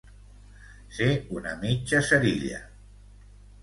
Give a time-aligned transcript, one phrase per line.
[1.01, 2.67] Ser un mitjacerilla.